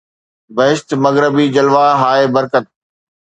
[0.57, 2.63] بهشت مغربي جلوه هاي برکب